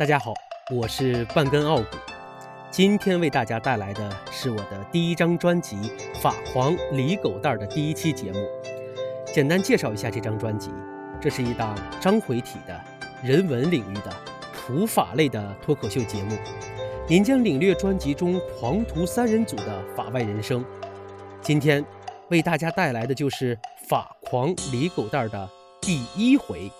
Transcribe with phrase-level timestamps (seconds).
[0.00, 0.32] 大家好，
[0.74, 1.98] 我是半根傲骨，
[2.70, 5.76] 今天为大家带来的是我的第一张专辑
[6.22, 8.38] 《法皇李狗蛋》的第一期节目。
[9.26, 10.70] 简单介绍一下这张专辑，
[11.20, 12.80] 这是一档章回体的
[13.22, 14.10] 人文领域的
[14.54, 16.38] 普法类的脱口秀节目。
[17.06, 20.64] 您将领略专辑中狂徒三人组的法外人生。
[21.42, 21.84] 今天
[22.30, 23.54] 为大家带来的就是
[23.86, 25.50] 法狂李狗蛋的
[25.82, 26.72] 第一回。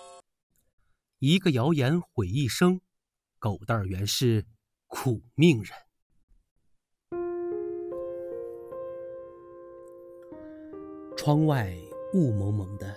[1.18, 2.80] 一个谣言毁一生。
[3.40, 4.44] 狗蛋儿原是
[4.86, 5.72] 苦命人。
[11.16, 11.74] 窗外
[12.12, 12.94] 雾蒙蒙的，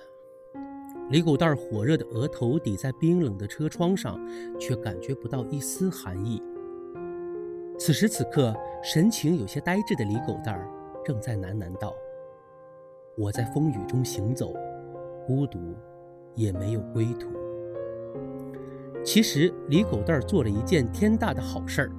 [1.09, 4.19] 李狗蛋儿火热的额头抵在冰冷的车窗上，
[4.59, 6.43] 却感觉不到一丝寒意。
[7.79, 8.53] 此时此刻，
[8.83, 10.69] 神情有些呆滞的李狗蛋儿
[11.05, 11.95] 正在喃喃道
[13.17, 14.53] ：“我在风雨中行走，
[15.25, 15.73] 孤独，
[16.35, 17.29] 也没有归途。”
[19.03, 21.91] 其实李狗蛋儿做了一件天大的好事儿。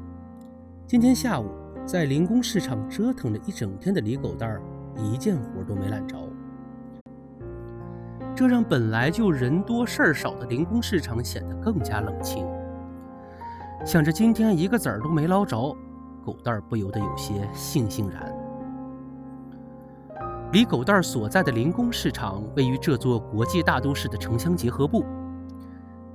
[0.86, 1.50] 今天下午
[1.84, 4.62] 在零工市场折腾了一整天的李狗蛋儿，
[4.96, 6.16] 一件活都没揽着，
[8.34, 12.46] 这让本来就人多事儿少的零工市场显得更加冷清。
[13.84, 15.76] 想着今天一个子儿都没捞着，
[16.24, 18.34] 狗蛋儿不由得有些悻悻然。
[20.52, 25.04] 李狗蛋儿所在的零工市场位于这座国际大都市的城乡结合部。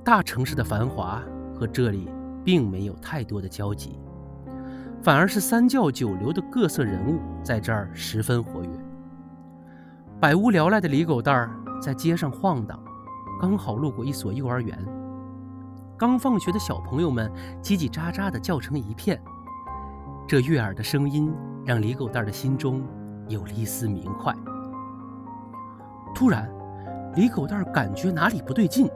[0.02, 1.22] 大城市的繁华
[1.54, 2.08] 和这里
[2.42, 3.98] 并没有太多的交集，
[5.02, 8.70] 反而是三教九流的各色人物在这儿十分活跃。
[10.18, 11.50] 百无聊赖的李狗蛋儿
[11.82, 12.82] 在街上晃荡，
[13.40, 14.78] 刚好路过一所幼儿园。
[15.98, 17.30] 刚放学的小朋友们
[17.62, 19.20] 叽叽喳喳的叫成一片，
[20.26, 21.30] 这悦耳的声音
[21.64, 22.82] 让李狗蛋儿的心中
[23.28, 24.34] 有了一丝明快。
[26.14, 26.50] 突然，
[27.16, 28.90] 李狗蛋儿感觉哪里不对劲。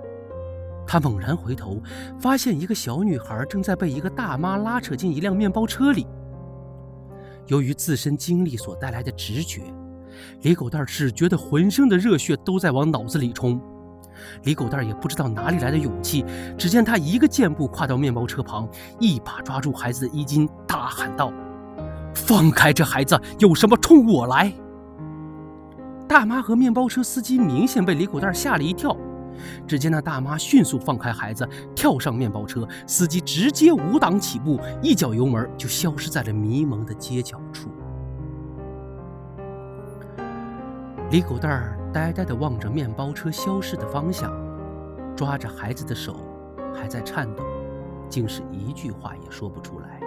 [0.87, 1.81] 他猛然回头，
[2.19, 6.07] 发现一个小女孩正在被一个大妈拉扯进一辆面包车里。
[7.47, 9.63] 由于自身经历所带来的直觉，
[10.43, 13.61] 李狗蛋只觉得浑身的热血都在往脑子里冲。
[14.45, 16.25] 李狗蛋也不知道哪里来的勇气，
[16.57, 18.69] 只见他一个箭步跨到面包车旁，
[19.01, 21.33] 一把抓住孩子的衣襟，大喊道
[22.15, 23.21] ：“放开这孩子！
[23.41, 24.53] 有什么冲我来！”
[26.09, 28.97] 大妈和面包车司机明显被李狗蛋吓了一跳。
[29.67, 37.69] 只见那大妈迅速放开孩子，跳上面包车，司机直接五档起步，一脚油门就消失在了迷蒙的街角处。
[41.11, 44.33] 李狗蛋儿呆呆地望着面包车消失的方向，
[45.15, 46.17] 抓着孩子的手
[46.75, 47.45] 还在颤抖，
[48.09, 50.01] 竟是一句话也说不出来。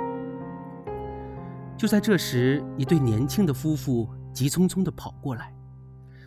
[1.77, 5.53] 就在这时，一对年轻的夫妇急匆匆地跑过来，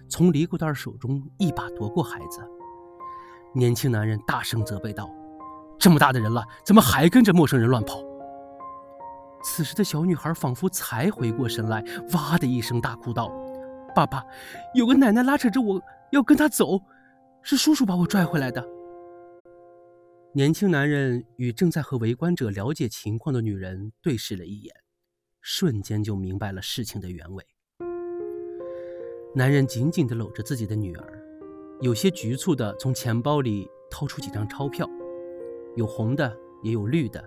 [0.09, 2.41] 从李狗蛋儿手中一把夺过孩子。
[3.53, 5.11] 年轻男人大声责备道
[5.78, 8.00] ：“这么大的人了，怎么还跟着陌生人乱跑？”
[9.43, 13.28] 此时的小女孩仿佛才回过神来，哇的一声大哭道
[13.94, 14.25] ：“爸爸，
[14.75, 16.81] 有个奶奶拉扯着我要跟她走，
[17.43, 18.65] 是叔叔把我拽回来的。”
[20.33, 24.72] 年轻男人与正在和围观者了解情况的女人对视了一眼，
[25.41, 27.44] 瞬间就明白了事情的原委。
[29.34, 31.19] 男人紧紧地搂着自己的女儿。
[31.80, 34.86] 有些局促的从钱包里掏出几张钞票，
[35.76, 36.30] 有红的，
[36.62, 37.24] 也有绿的，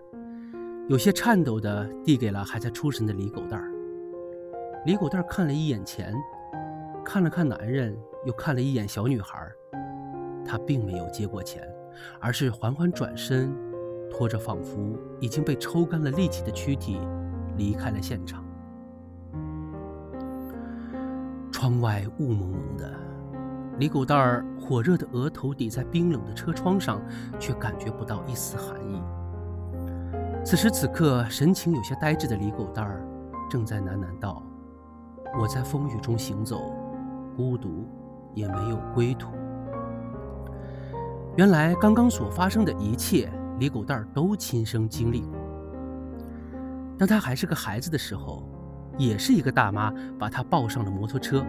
[0.88, 3.72] 有些颤抖的递给了还在出神的李狗蛋儿。
[4.86, 6.14] 李狗蛋儿看了一眼钱，
[7.04, 7.98] 看了看男人，
[8.28, 9.52] 又看了一眼小女孩，
[10.46, 11.68] 他并没有接过钱，
[12.20, 13.52] 而是缓缓转身，
[14.08, 17.00] 拖着仿佛已经被抽干了力气的躯体，
[17.58, 18.46] 离开了现场。
[21.52, 22.94] 窗外雾蒙蒙的。
[23.80, 27.02] 李狗蛋儿火热的额头抵在冰冷的车窗上，
[27.40, 29.02] 却感觉不到一丝寒意。
[30.46, 33.04] 此时此刻，神情有些呆滞的李狗蛋儿
[33.50, 34.44] 正在喃喃道
[35.40, 36.76] ：“我在风雨中行走，
[37.36, 37.88] 孤独，
[38.36, 39.32] 也没有归途。”
[41.36, 45.32] 原来，刚刚所发生的一切，李狗蛋儿都亲身经历过。
[46.96, 48.48] 当他还是个孩子的时候，
[49.00, 51.44] 也是一个大妈把他抱上了摩托车。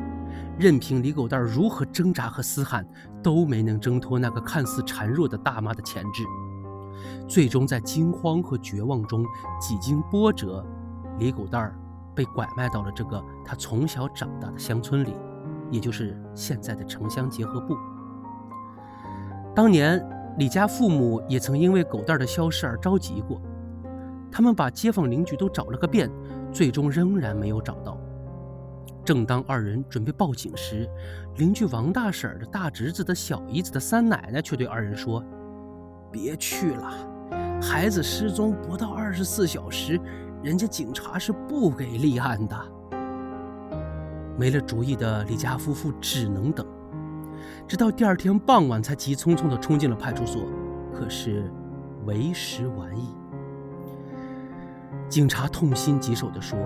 [0.58, 2.86] 任凭李狗蛋如何挣扎和嘶喊，
[3.22, 6.22] 都没能挣脱那个看似孱弱的大妈的钳制。
[7.28, 9.24] 最终，在惊慌和绝望中，
[9.60, 10.64] 几经波折，
[11.18, 11.76] 李狗蛋儿
[12.14, 15.14] 被拐卖到了这个他从小长大的乡村里，
[15.70, 17.76] 也就是现在的城乡结合部。
[19.54, 20.04] 当年，
[20.38, 23.40] 李家父母也曾因为狗蛋儿的消失而着急过，
[24.30, 26.10] 他们把街坊邻居都找了个遍，
[26.52, 27.98] 最终仍然没有找到。
[29.04, 30.88] 正当二人准备报警时，
[31.36, 35.22] 邻居王大婶的大侄子的小姨子的三奶奶却对二人说
[36.10, 36.90] ：“别去了，
[37.60, 40.00] 孩子失踪不到二十四小时，
[40.42, 42.56] 人家警察是不给立案的。
[44.38, 46.66] 没了主意的李家夫妇只能等，
[47.68, 50.42] 直到第二天傍晚才急匆匆地冲进了派出所。
[50.94, 51.52] 可是，
[52.06, 53.08] 为时晚矣。
[55.08, 56.58] 警察痛心疾首地说：“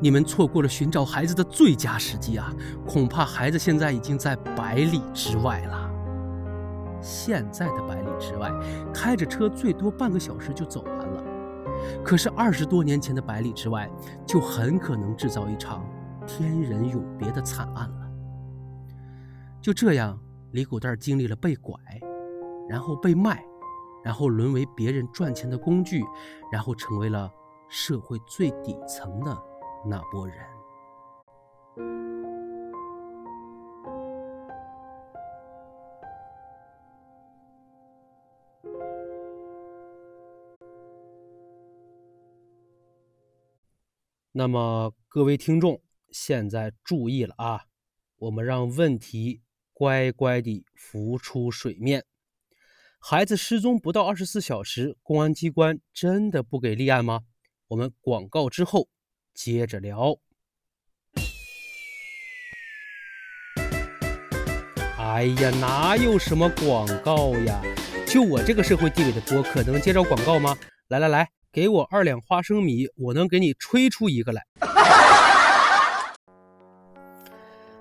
[0.00, 2.52] 你们错过了寻找孩子的最佳时机啊！
[2.86, 5.90] 恐怕孩子现在已经在百里之外了。
[7.00, 8.52] 现在的百里之外，
[8.92, 11.24] 开着车最多半个小时就走完了。
[12.04, 13.90] 可是二十多年前的百里之外，
[14.26, 15.84] 就很可能制造一场
[16.26, 18.10] 天人永别的惨案了。
[19.60, 20.18] 就这样，
[20.52, 21.74] 李狗蛋经历了被拐。”
[22.68, 23.42] 然后被卖，
[24.04, 26.04] 然后沦为别人赚钱的工具，
[26.52, 27.30] 然后成为了
[27.70, 29.34] 社会最底层的
[29.84, 30.36] 那波人。
[44.32, 47.64] 那么，各位听众，现在注意了啊！
[48.18, 49.42] 我们让问题
[49.72, 52.04] 乖乖地浮出水面。
[53.00, 57.22] 孩子失踪不到二十四小时，公安机关真的不给立案吗？
[57.68, 58.88] 我们广告之后
[59.38, 60.16] 接着聊。
[64.98, 67.62] 哎呀，哪有什么广告呀？
[68.04, 70.56] 就我这个社会地位的播，可能接着广告吗？
[70.88, 74.44] 来来来，给我二两花生米，我能给你吹出一个来。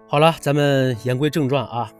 [0.07, 1.91] 好了，咱们言归正传啊。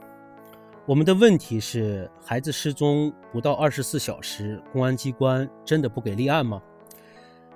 [0.86, 6.62] 我们的问题是：孩子失踪不到二十四小时，公安机关真的不给立案吗？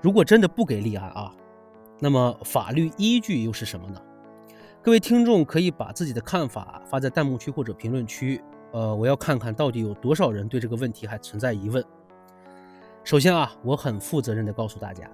[0.00, 1.32] 如果真的不给立案啊，
[2.02, 4.02] 那么法律依据又是什么呢？
[4.82, 11.84] 各位听众可以把自己的看法发在弹幕区或者评论区，呃，我要看看到底有多少人对这个问题还存在疑问。
[13.04, 15.08] 首先啊，我很负责任的告诉大家，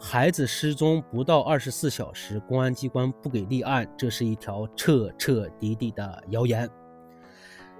[0.00, 6.66] 孩子失踪不到二十四小时，公安机关不给立案，这是一条彻彻底底的谣言。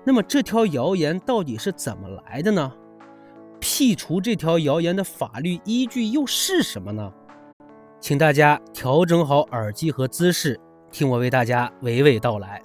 [0.04, 2.70] 那么这条谣言到底是怎么来的呢？
[3.58, 7.10] 辟除这条谣言的法律依据又是什么呢？
[8.00, 10.58] 请大家调整好耳机和姿势，
[10.92, 12.62] 听我为大家娓娓道来。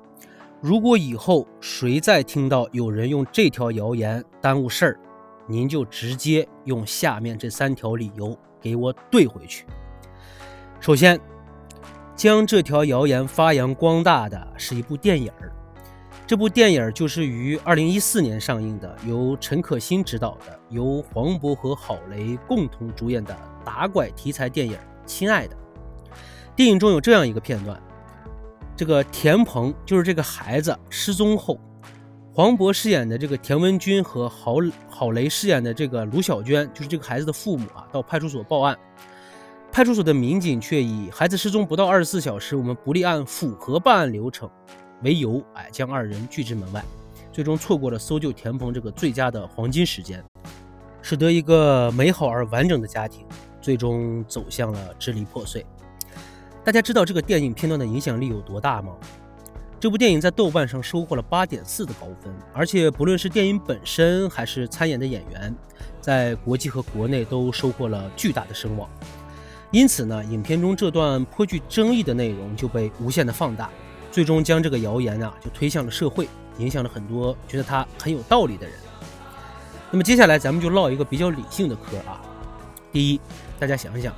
[0.61, 4.99] 如果以后谁再听到有人用这条谣言耽误事儿，
[5.47, 9.65] 您就直接用下面这三条理由给我怼回去。
[10.79, 11.19] 首先，
[12.15, 15.51] 将这条谣言发扬光大的是一部电影儿。
[16.27, 23.35] 这部电影儿就是于二零一四年上映的，由陈可辛执导的，由黄渤和郝蕾共同主演的
[23.65, 24.73] 打拐题材电影
[25.05, 25.55] 《亲爱的》。
[26.55, 27.81] 电影中有这样一个片段：
[28.75, 31.59] 这个田鹏就是这个孩子失踪后，
[32.31, 34.57] 黄渤饰演的这个田文军和郝
[34.89, 38.77] 郝蕾饰演的这个卢小娟，就是这个孩子的父母啊，到派出所报案。
[39.71, 44.49] 派出所的民警却以孩子失踪不到二十四小时，我们不立案，符合办案流程。
[45.01, 46.85] 为由，哎，将二人拒之门外，
[47.31, 50.23] 最终错过了搜救田鹏这个最佳的黄金时间，
[51.01, 53.25] 使得一个美好而完整的家庭
[53.63, 55.65] 最终走向了支离破碎。
[56.63, 58.93] 大家知道这个电影片段的影响力有多大吗？
[59.79, 65.55] 这部电影在豆瓣上收获了八点四的高分，而且不论是电影本身还是参演的演员，
[65.99, 68.89] 在国际和国内都收获了巨大的声望。
[69.71, 73.69] 因此呢，影片中这段颇具争议的内容就被无限的放大。
[74.11, 78.75] 最终将这个谣言啊就推向了社会，影响了很多觉得它很有道理的人。
[79.89, 82.21] 那么接下来咱们就唠一个比较理性的嗑啊。
[82.91, 83.19] 第一，
[83.63, 84.13] 大家想一想，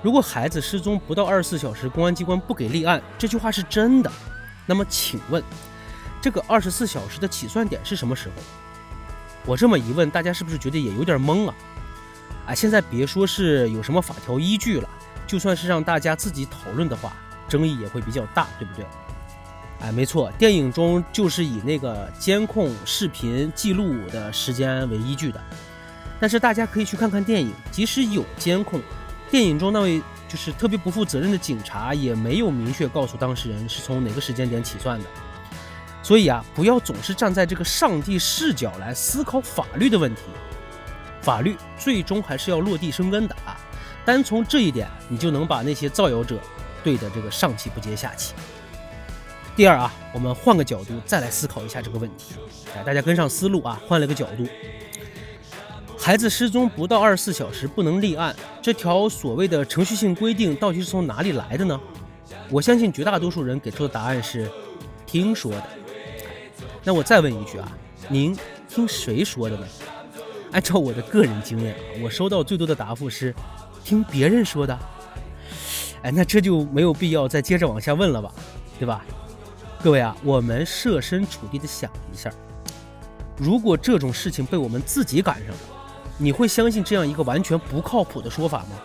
[0.00, 4.12] 如果孩子失踪不到二十四小时，公安机关不给立案，这句话是真的，
[4.64, 5.42] 那么请问，
[6.22, 8.34] 这个二十四小时的起算点是什么时候？
[9.44, 11.54] 我这么一问，大家是不是觉得也有点懵啊？
[12.46, 14.88] 啊，现在别说是有什么法条依据了，
[15.26, 17.16] 就算是让大家自己讨论的话，
[17.48, 18.86] 争议也会比较大，对不对？
[19.80, 25.42] 哎，没错，电影中就是以那个监控视频记录的时间为依据的。
[26.20, 28.80] 但是大家可以去看看电影，即使有监控，
[29.30, 35.06] 电影中那位就是特别不负责任的警察也没有明确告诉当事人是从哪个时间点起算的。
[36.02, 40.22] 所以啊，不要总是站在这个上帝视角来思考法律的问题，
[41.22, 43.56] 法律最终还是要落地生根的啊。
[44.04, 46.38] 单从这一点，你就能把那些造谣者
[46.82, 48.34] 对的这个上气不接下气。
[49.54, 52.34] 第二啊，我们换个角度再来思考一下这个问题。
[52.74, 54.46] 哎，大家跟上思路啊，换了个角度。
[56.02, 61.78] 孩子失踪不到二十四小时不能立案，这条所谓的程序性规定到底是从哪里来的呢？
[62.48, 64.50] 我相信绝大多数人给出的答案是
[65.04, 65.62] 听说的。
[66.82, 67.70] 那我再问一句啊，
[68.08, 69.66] 您听谁说的呢？
[70.52, 73.34] 按照我的个人经验啊，我收到最多的答复是
[73.84, 74.76] 听别人说的。
[76.02, 78.32] 哎，那这就没有必要再接着往下问了吧，
[78.78, 79.04] 对吧？
[79.84, 82.32] 各位啊，我们设身处地的想一下，
[83.36, 85.56] 如果这种事情被我们自己赶上了，
[86.22, 88.76] 你会相信这样一个完全不靠谱的说法吗？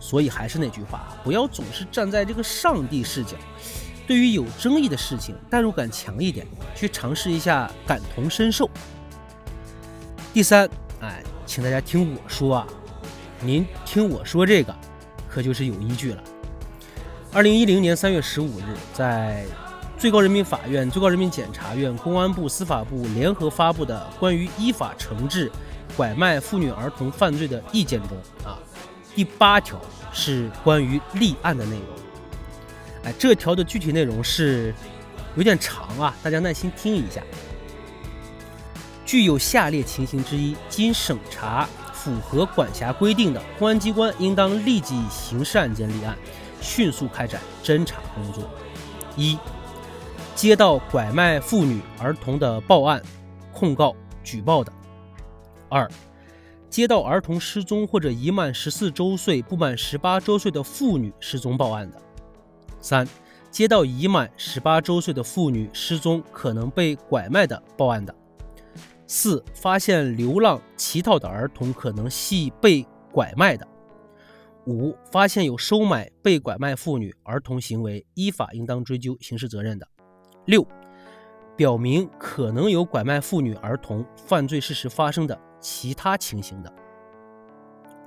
[0.00, 3.36] 所以还是那句话，不要总是站在这个上帝视角，
[4.08, 8.68] 对于有争议的事情，代入感强一点，去尝试一下感同身受。
[10.34, 10.68] 第三，
[11.00, 12.66] 哎，请大家听我说啊，
[13.40, 14.74] 您听我说这个，
[15.28, 16.22] 可就是有依据了。
[17.32, 19.44] 二零一零年三月十五日，在
[19.96, 25.52] 最高人民法院、最高人民检察院、公安部、司法部联合发布的关于依法惩治
[25.98, 28.56] 拐卖妇女儿童犯罪的意见中啊，
[29.16, 29.80] 第八条
[30.12, 31.88] 是关于立案的内容。
[33.02, 34.72] 哎，这条的具体内容是
[35.34, 37.20] 有点长啊，大家耐心听一下。
[39.04, 46.16] 具有下列情形之一，经审查符合管辖规定的，公安机关应当立即刑事案件立案，
[46.60, 48.48] 迅速开展侦查工作。
[49.16, 49.36] 一、
[50.36, 53.02] 接到拐卖妇女儿童的报案、
[53.52, 54.70] 控告、举报的；
[55.68, 55.88] 二、
[56.68, 61.98] 接到儿童失踪或者已满十四周岁不满十八周岁的妇女失踪报案的；
[62.80, 63.06] 三、
[63.50, 68.14] 接到已满十八周岁的妇女失踪可能被拐卖的报案的。
[69.06, 73.66] 四、发现流浪乞讨的儿童可能系被拐卖的；
[74.66, 79.86] 五、发现有收买被拐卖妇女儿童行为，依法应当追究刑事责任的；
[80.44, 80.66] 六、
[81.56, 86.72] 表明可能有拐卖妇女儿童犯罪事实发生的其他情形的。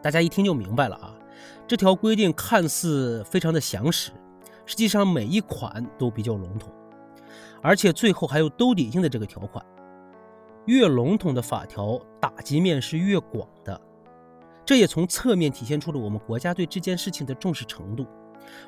[0.01, 1.15] 大家一听就明白了啊！
[1.67, 4.11] 这条规定看似非常的详实，
[4.65, 6.71] 实际上每一款都比较笼统，
[7.61, 9.63] 而且最后还有兜底性的这个条款。
[10.65, 13.79] 越笼统的法条，打击面是越广的，
[14.65, 18.05] 这也从侧面体现出了我们国家对这件事情的重视程度。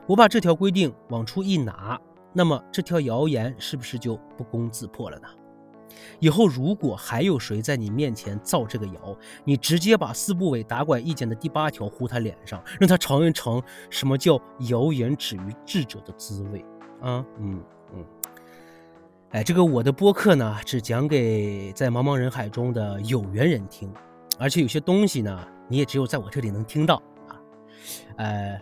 [0.07, 1.99] 我把这条规定往出一拿，
[2.31, 5.27] 那么这条谣言是不是就不攻自破了呢？
[6.19, 16.63] 以后如果还有谁在你面前造这个谣，你直接把四部委打拐意见的第八条呼他脸上，让他尝一尝什么叫谣言止于智者的滋味
[17.01, 17.25] 啊！
[17.39, 18.05] 嗯嗯。
[19.31, 23.91] 哎，这个我的播客呢，只讲给在茫茫人海中的有缘人听，
[24.37, 27.33] 而且有些东西呢，你也只有在我这里能听到啊。
[28.17, 28.61] 呃，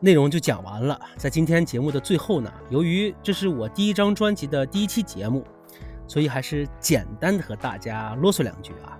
[0.00, 1.00] 内容就讲完了。
[1.16, 5.42] 在今天节目的最后呢，由于这是我第一张专辑的第一期节目，
[6.06, 8.98] 所以还是简单的和大家啰嗦两句啊。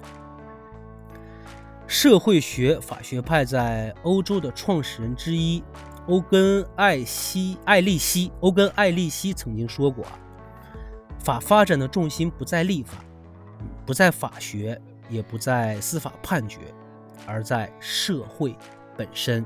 [1.86, 5.62] 社会学法学派在欧洲的创始人之一
[6.06, 10.18] 欧根艾希艾利希欧根艾利希曾经说过啊。
[11.18, 12.98] 法发展的重心不在立法，
[13.86, 16.60] 不在法学，也不在司法判决，
[17.26, 18.56] 而在社会
[18.96, 19.44] 本身。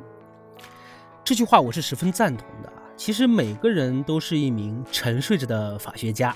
[1.25, 2.75] 这句话我是十分赞同的啊。
[2.97, 6.35] 其实每个人都是一名沉睡着的法学家。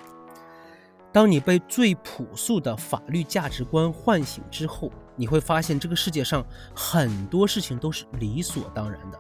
[1.13, 9.19] 当你被最朴素的法律价值观唤醒之后，你会发现这个世界上很多事情都是理所当然的，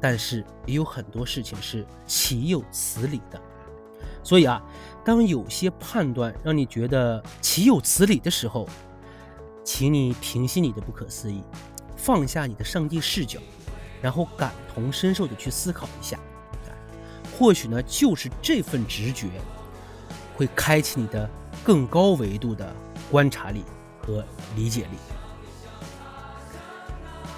[0.00, 3.40] 但是也有很多事情是岂有此理的。
[4.22, 4.62] 所以啊，
[5.04, 8.66] 当有些判断让你觉得岂有此理的时候，
[9.62, 11.42] 请你平息你的不可思议，
[11.94, 13.38] 放下你的上帝视角，
[14.00, 16.18] 然后感同身受的去思考一下，
[17.38, 19.28] 或许呢，就是这份直觉，
[20.38, 21.28] 会开启你的
[21.64, 22.72] 更高维度的
[23.10, 23.64] 观察力
[24.00, 24.96] 和理解力。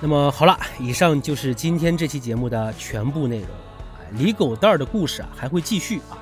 [0.03, 3.49] 那么好了，以上就是今天这期节目的全部内容。
[4.13, 6.19] 李狗蛋儿的故事啊，还会继续啊。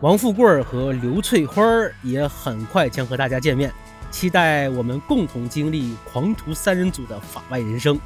[0.00, 3.72] 王富贵儿和刘翠花儿也很快将和大家见面，
[4.10, 8.00] 期待我们共同经历狂徒三人组的法外人生。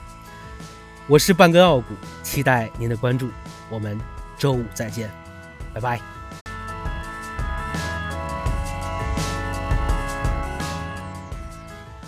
[1.06, 3.28] 我是半根傲骨，期待您的关注，
[3.68, 4.00] 我们
[4.38, 5.10] 周五再见，
[5.74, 6.11] 拜拜。